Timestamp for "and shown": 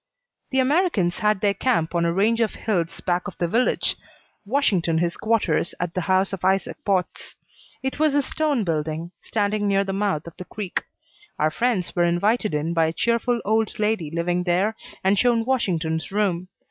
15.03-15.45